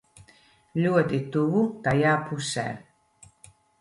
[0.85, 2.65] Ļoti tuvu tajā pusē.